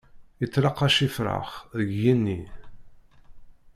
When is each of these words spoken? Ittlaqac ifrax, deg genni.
Ittlaqac 0.43 0.97
ifrax, 1.07 1.51
deg 1.77 1.89
genni. 2.01 2.39